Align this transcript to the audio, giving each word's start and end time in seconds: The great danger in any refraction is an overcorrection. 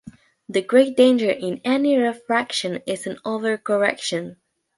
The 0.49 0.63
great 0.63 0.97
danger 0.97 1.29
in 1.29 1.61
any 1.63 1.95
refraction 1.95 2.81
is 2.87 3.05
an 3.05 3.17
overcorrection. 3.23 4.37